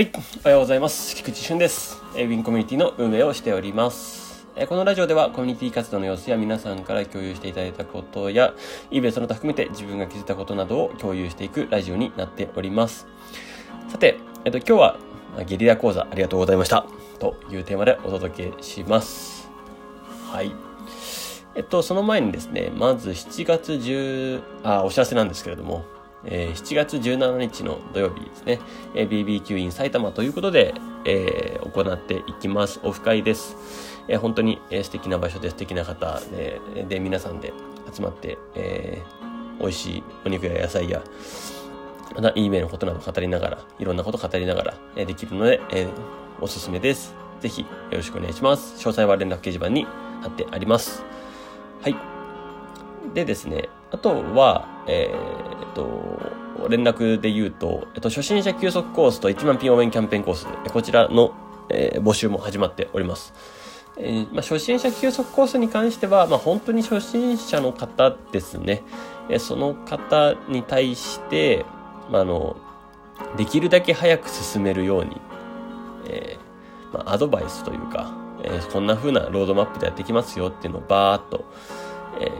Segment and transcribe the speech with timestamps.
[0.00, 1.14] はい、おはようございます。
[1.14, 2.02] 菊池俊です。
[2.14, 4.46] ウィンコミュニティの運営をしております。
[4.66, 8.54] このラジオではコミュニティ活動の様子や皆さんから共有していただいたことや、
[8.90, 13.06] イベントその他含めて自分が気づいたことなどを共有していくラジオになっております。
[13.90, 14.16] さて、
[14.46, 14.96] えっと、今日は
[15.46, 16.86] ゲリラ講座ありがとうございました。
[17.18, 19.50] というテーマでお届けします。
[20.32, 20.50] はい。
[21.54, 25.84] えっと、その前にですね、まず7月10、あ、お知らせなんですけれども、
[26.24, 28.60] えー7月17日の土曜日ですね、
[28.94, 30.74] えー BBQ in 埼玉ということで、
[31.04, 32.80] えー行っていきます。
[32.82, 33.56] オフ会です。
[34.08, 37.52] えー本当に、えー素敵な場所で素敵な方で、で皆さんで
[37.92, 41.02] 集まって、えー美味しいお肉や野菜や、
[42.16, 45.90] また、いい面のことなど語りながら、いろんなこと語りながら、えーできるので、えー
[46.40, 47.14] おすすめです。
[47.40, 48.74] ぜひ、よろしくお願いします。
[48.76, 49.86] 詳細は連絡掲示板に
[50.22, 51.02] 貼ってあります。
[51.82, 51.96] はい。
[53.14, 61.34] でですね、あとは、えーっと、連絡で言うと、えっと、初心者休息コースと1万ピン応援キャンペーンコース、こちらの、
[61.68, 63.32] えー募集も始まっております。
[63.96, 68.82] えーまあ、初心者休息コースに関しては、まあ、本当に初心者の方ですね。
[69.28, 71.64] えその方に対して、
[72.10, 72.56] まあ、あの、
[73.36, 75.20] できるだけ早く進めるように、
[76.06, 81.44] えーまあ、アドバイスというか、えーこんな風なロードマップでやっていきますよっていうのをバーっと、
[82.20, 82.30] え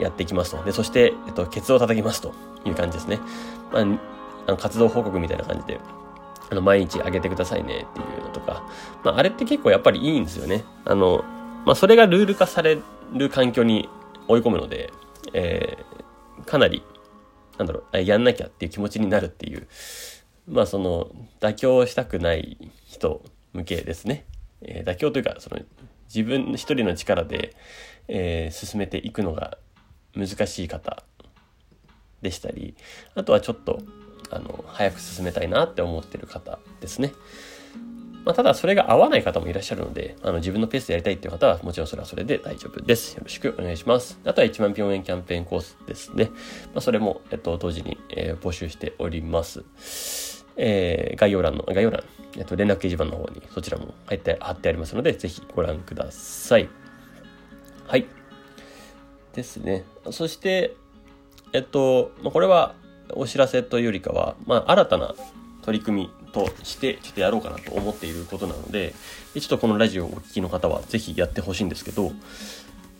[0.00, 0.62] やっていきますと。
[0.64, 2.32] で、そして、えっと、ケツを叩きますと
[2.64, 3.20] いう感じですね。
[3.72, 3.82] まあ、
[4.46, 5.80] あの活動報告みたいな感じで、
[6.50, 8.66] あの、毎日上げてくださいねっていうのとか、
[9.04, 10.64] まあ、あれって結構やっぱりいいんですよね。
[10.84, 11.24] あの、
[11.64, 12.78] まあ、それがルール化され
[13.12, 13.88] る環境に
[14.28, 14.90] 追い込むので、
[15.32, 15.94] えー
[16.44, 16.82] かなり、
[17.56, 19.66] なんだろう、やんなきゃっていう気持ちになるっていう、
[20.46, 23.22] まあ、その、妥協したくない人
[23.54, 24.26] 向けですね。
[24.60, 25.60] えー妥協というか、その、
[26.12, 27.54] 自分一人の力で、
[28.08, 29.56] えー進めていくのが
[30.16, 31.02] 難しい方
[32.22, 32.74] でしたり、
[33.14, 33.80] あとはちょっと、
[34.30, 37.12] あの、早く進めたいなって思ってる方ですね。
[38.24, 43.14] まあ、ただそれが合わない方もいらっしゃるので、あの自分のペースでやりたいっていう方はもちろんそれはそれで大丈夫です。
[43.14, 44.18] よろしくお願いします。
[44.24, 46.30] あとは1万ピョン円キャンペーンコースですね。
[46.72, 50.46] まあ、それも、えっと、同時に、えー募集しております。
[50.56, 52.02] えー概要欄の、概要欄、
[52.38, 56.68] えっと、連絡掲示板の方にそちらも入って、貼ってありますので、ぜひご覧ください。
[57.86, 58.06] はい。
[59.34, 59.84] ですね。
[60.10, 60.76] そして、
[61.52, 62.74] えっと、ま、これは
[63.10, 65.14] お知らせというよりかは、まあ、新たな
[65.62, 68.94] 取り組みとして、ちょっとやろうかなと思っていることなので、
[69.34, 72.12] でちょっとこのラジオをお聞きの方は、ぜひやってほしいんですけど、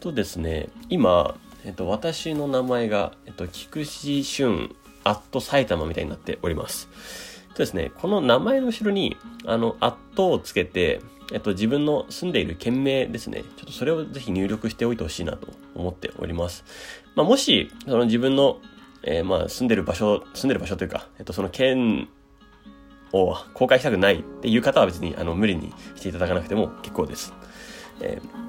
[0.00, 6.88] とですね、今、えっと、私の名前が、えっと、菊池俊、アット埼玉みたいになっております。
[7.54, 9.16] とですね、この名前の後ろに、
[9.46, 11.00] あの、アットをつけて、
[11.32, 13.42] えっと、自分の住んでいる県名ですね。
[13.56, 16.64] ちょっとそれをぜひ入力しておいてほしいなと思っております。
[17.14, 18.58] まあ、もし、その自分の、
[19.02, 22.08] えーまあ、住んでる場所、住んでる場所というか、えっと、その県
[23.12, 27.32] を公開したくないっていう方は別に、あの、無理にしていただかなくても結構です。
[28.00, 28.46] えー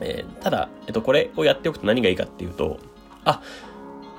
[0.00, 2.78] えーただ、えっと、これをやっておくと何がいいかっていうと、
[3.24, 3.42] あ、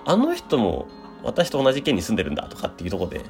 [0.06, 0.88] あの人も
[1.24, 3.22] 私と同じ県に住んでるんだとかっていうところで、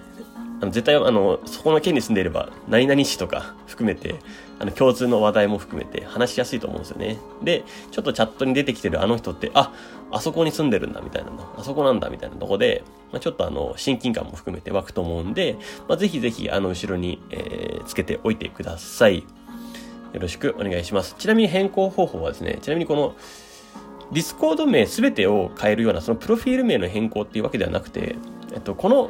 [0.61, 4.15] あの絶対、あの、そこの県に住んでいれば、何々市とか含めて、
[4.59, 7.17] あの、共通の話題も含めて話しやすいと思うんですよね。
[7.41, 9.71] で、ちょっとチャットに出てきてるあの人って、あ、
[10.11, 15.55] あそこに住んでるんだみたいなの、あそこなんだみたいなとこで、まあ、ちょっとあの、親近感も含めて湧くと思うんで、
[15.87, 19.23] まあ、ぜひぜひ、あの、後ろに、えーつけておいてください。
[20.13, 21.15] よろしくお願いします。
[21.17, 23.15] ちなみに変更方法はですね、ちなみにこの、
[24.11, 28.15] ディスコード名すべてを変えるような、そのプロフィール名の変更っていうわけではなくて、
[28.53, 29.09] えっと、この、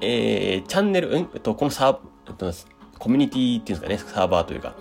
[0.00, 1.98] えー、チャンネル、ん、えっと、このサー、
[2.28, 2.52] えっと、
[2.98, 4.74] コミュニティっていうんですかね、サーバーというか、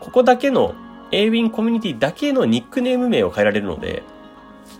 [0.00, 0.74] ここだけの、
[1.10, 4.02] AWIN コミュニティだけのニックネーム名を変えられるので、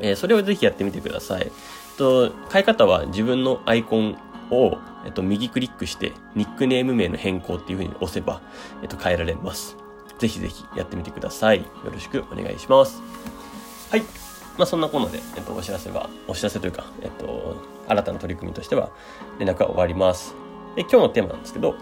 [0.00, 1.42] えーそれをぜひやってみてください。
[1.42, 1.50] えっ
[1.96, 4.18] と、変え方は自分のアイコン
[4.50, 8.40] を、えっと、右クリックして、ニックネーム名の変更っていう風に押せば、
[8.82, 9.76] えっと、変えられます。
[10.18, 11.58] ぜひぜひやってみてください。
[11.58, 13.02] よろしくお願いします。
[13.90, 14.02] はい。
[14.56, 17.56] まあ、そんなこんなで、えっと、お知らせは、お知らせというか、えっと、
[17.88, 18.90] 新たな取り組みとしては、
[19.38, 20.34] 連絡は終わります。
[20.76, 21.76] で、今日のテーマなんですけど、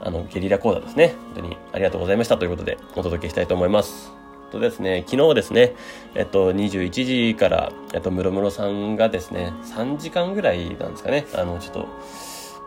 [0.00, 1.14] あの、ゲリラ講座ですね。
[1.34, 4.12] 本当にありがとうございましたということで、お届けしたいと思います。
[4.54, 5.74] とですね、昨日ですね、
[6.14, 11.88] えっと、21時から、えっと、ムロムロさんがですね、3時間ぐらいなんですかね、あの、ちょっと、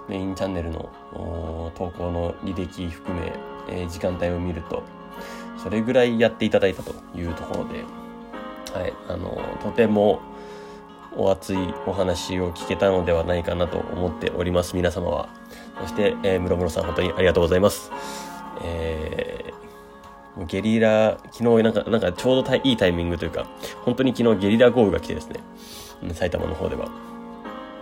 [0.10, 0.90] メインチャンネルの
[1.76, 3.34] 投稿の履歴含め、
[3.70, 4.84] えー時間帯を見ると、
[5.58, 7.84] それぐらいやっていただいたというところで、
[8.74, 10.20] はい、あの、とても
[11.18, 15.30] お熱いお話を聞けたのではないかなと思っております、皆様は。
[15.82, 17.92] そして、えー、ムロムロさん本当にありがとうございます。
[18.64, 19.68] えー
[20.46, 23.48] ゲリラ、昨日なんか、なんかちょうどたいいタイミングというか、
[23.84, 25.40] 本当に昨日ゲリラ豪雨が来てですね、
[26.14, 26.90] 埼玉の方では。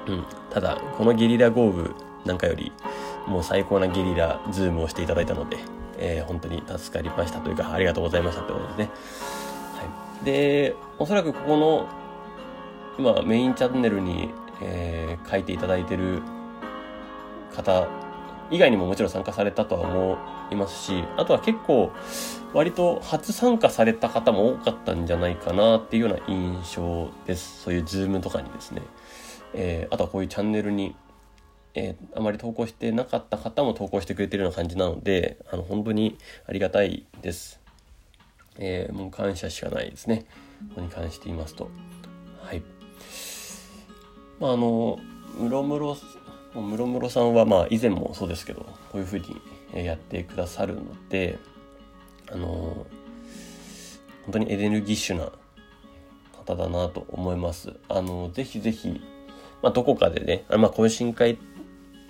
[0.08, 0.26] うん。
[0.52, 1.90] ただ、このゲリラ豪雨
[2.24, 2.72] なんかより、
[3.28, 5.58] もう最高なゲリラズームをしていただいたので、
[5.98, 8.90] えー、本当に助かりましたというか、ありがとうございましたってことですね。
[9.76, 9.84] は
[10.22, 10.26] い。
[10.26, 11.88] で、おそらくここの、
[12.98, 14.30] 今メインチャンネルに、
[14.62, 16.22] えー、書いていただいてる
[17.56, 17.88] 方
[18.52, 20.18] 以外にももちろん参加されたとは思
[20.52, 21.92] いますし、あとは結構
[22.54, 27.64] 割と初参加された方も多かったんじゃないかなっていうような印象です。
[27.64, 28.82] そういうズームとかにですね。
[29.54, 30.96] えー、あとはこういうチャンネルに
[31.76, 36.18] えー、あまり投稿してなかった方も投稿してくれてるような感じなので、あの、本当に
[36.48, 37.60] ありがたいです。
[38.58, 40.26] えー、もう感謝しかないですね。
[40.70, 41.70] ここに関して言いますと。
[44.40, 45.00] まあ、あの、
[45.38, 45.98] ムロムロ、
[46.54, 51.38] ムロムロさんは、まあ、以前もそうですけど、こういうふうにやってくださるので、
[52.32, 52.86] あの、
[54.24, 55.32] 本当にエネルギッシュな
[56.34, 57.74] 方だなと思います。
[57.90, 59.02] あの、ぜひぜひ、
[59.62, 61.38] まあ、どこかでね、まあ、懇親会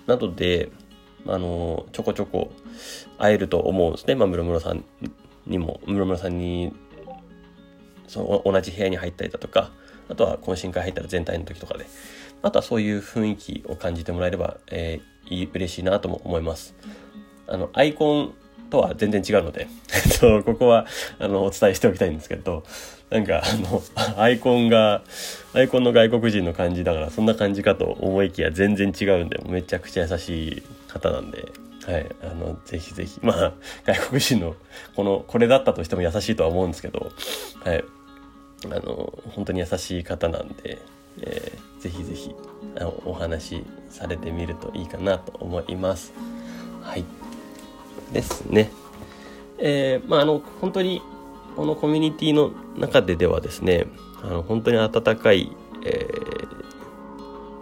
[0.06, 0.70] などで、
[1.26, 2.52] あの、ちょこちょこ
[3.18, 4.14] 会えると思うんですね。
[4.14, 4.84] まあ、室室さん
[5.46, 6.72] にも、室室さんに、
[8.06, 9.70] その同じ部屋に入ったりだとか、
[10.08, 11.86] あとは懇親会入ったら全体の時とかで、
[12.42, 16.74] あとはそういう雰囲気を感じてもらえれば、えー、いい嬉しいなとも思います。
[17.48, 18.34] あの、アイコン
[18.70, 20.86] とは全然違うので、 えっとここは、
[21.18, 22.64] あの、お伝えしておきたいんですけど、
[23.10, 23.82] なんか、あの、
[24.20, 25.02] アイコンが、
[25.54, 31.46] アイコンの外国人の感じだから、そんな感じかと思いきや全然違うんで、めちゃくちゃ優しい方なんで、
[31.86, 33.52] はい、あの、ぜひぜひ、まあ、
[33.84, 34.56] 外国人の、
[34.96, 37.12] この、これだったとしても優しいとは思うんですけど、
[37.64, 37.84] はい、
[38.64, 40.78] あの、本当に優しい方なんで、
[41.20, 42.34] えー、ぜひぜひ、
[42.76, 46.12] あの、お話しされてみるといいかなと思います。
[46.82, 47.04] はい。
[48.12, 48.70] ですね。
[49.58, 51.02] えー、まあ、あの、本当に、
[51.56, 53.86] このコミュニティの中でではですね、
[54.22, 56.66] あの、本当に温かい、えー、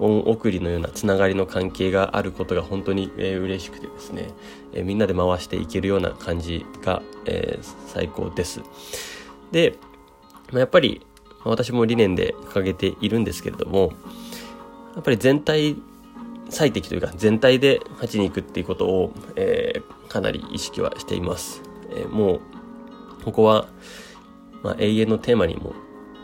[0.01, 4.31] 恩送りのようなつながりの関係があることが本当に、えー、嬉しくてですね、
[4.73, 8.61] えー、みんなで回していけるような感じが、えー、最高です。
[9.53, 9.79] で、
[10.53, 11.05] まあ、やっぱり
[11.45, 13.93] 私も理念で掲げているんですけれども、
[14.95, 15.77] やっぱり全体
[16.49, 21.63] 最適というか全体で勝ちに行くっていうことを、えー、かなり意識はしています。
[21.91, 22.41] えー、もう、
[23.25, 23.67] ここは、
[24.63, 25.75] まあ、永遠のテーマにも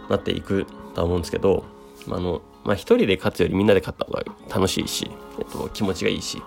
[0.09, 1.65] なっていくとは思うんですけど、
[2.09, 6.43] あの、まあ、一人で勝つよりみんなで勝った方が楽しいし、えっと、気持ちがいいし、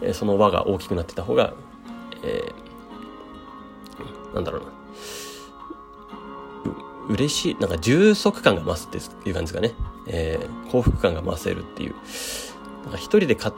[0.00, 1.54] えー、その輪が大きくなってた方が、
[2.24, 4.66] えー、なんだろうな、
[7.12, 9.74] 嬉しい、なんか充足感が増すっていう感じですかね。
[10.06, 11.94] えー、幸福感が増せるっていう。
[12.84, 13.56] なんか一人で勝っ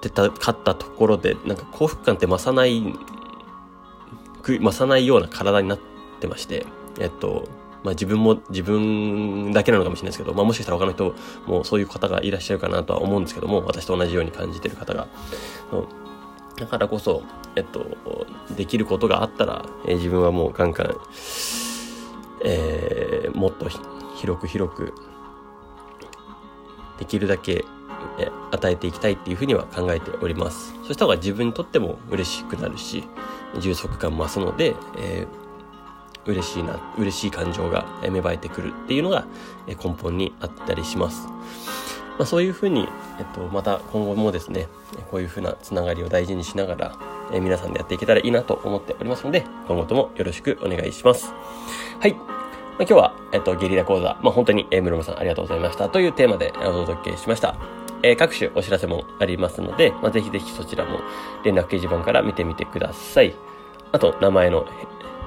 [0.00, 2.82] てた、勝ったところで、なんか幸福感って増さない、
[4.44, 5.78] 増さないような体になっ
[6.20, 6.66] てまして、
[6.98, 7.48] えっと、
[7.84, 11.14] まあ自分も自分だけなのかもしれないですけど、まあもしかしたら他の人
[11.46, 15.06] もそういう方がいらっしゃるかなとは思うんですけども、私と同じように感じてる方が。
[16.56, 17.22] だからこそ、
[17.54, 17.86] えっと、
[18.56, 20.96] できることがあったら、えー、自分はもうガンガン、
[22.44, 23.68] えー、もっと
[24.16, 24.94] 広く広く、
[26.98, 27.64] できるだけ
[28.50, 30.74] 与えていきたいっていうふうには考えております。
[30.82, 33.04] そうした方が自分にとっても嬉しくなるし、
[33.60, 39.26] 充足感増すので、えー、嬉しいな、嬉しい感情が芽生えてくるっていうのが
[39.66, 41.28] 根本にあったりします。
[42.18, 42.88] まあ、そういうふうに、
[43.18, 44.66] えっと、また今後もですね、
[45.10, 46.98] こういうふうなつながりを大事にしながら、
[47.32, 51.32] え皆さんでやっていけたらいいなと思っておりますので、今後ともよろしくお願いします。
[52.00, 52.12] はい。
[52.12, 57.56] ま、今日は、えっと、ゲリラ講座、まあ、本当に、えー、室さんありがとうございましたというテーマでお届けしました。
[58.02, 61.00] えー、各種お知らせもありますので、まあ、ぜひぜひそちらも
[61.44, 63.34] 連絡掲示板から見てみてください。
[63.92, 64.66] あと、名前の、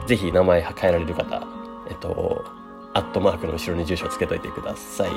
[0.07, 1.45] ぜひ名前変えられる方、
[1.89, 2.45] えっと、
[2.93, 5.11] アットマークの後ろに住所をつけといてください。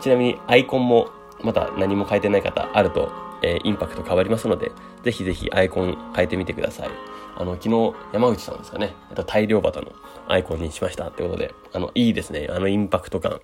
[0.00, 1.08] ちなみにアイコンも
[1.42, 3.12] まだ何も変えてない方あると、
[3.42, 6.90] えー、インパクト変わりますので、ぜひぜひアイコン変えてみてください。
[7.36, 8.94] あの、昨日山口さんですかね、
[9.26, 9.92] 大漁旗の
[10.28, 12.48] アイコンにしましたってことで、あの、いいですね。
[12.50, 13.40] あのインパクト感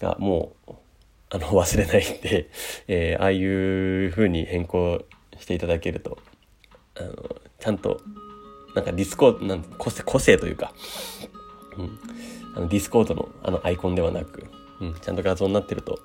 [0.00, 0.72] がもう、
[1.30, 2.50] あの、忘れないんで、
[2.88, 5.04] えー、ああいう風に変更
[5.38, 6.18] していただけると、
[6.96, 7.12] あの、
[7.58, 8.00] ちゃんと、
[8.74, 10.72] なんかディスコード、なん個性、個性というか、
[11.78, 11.98] うん、
[12.56, 14.44] あのディスコードのあのアイコンではなく、
[14.80, 15.98] うん、ちゃんと画像になってると、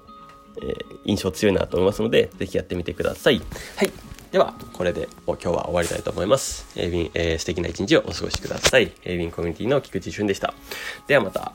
[0.62, 3.42] えー、印象強いなと思いますので、ぜひやってみてください。
[3.78, 3.92] はい。
[4.32, 6.68] では、これで今日は終わりたいと思います。
[6.76, 8.92] えー、ウィン、えー、素敵な一日をお過ごしください。
[9.04, 10.54] えー、ウィンコミュニティの菊池俊でした。
[11.08, 11.54] ではまた。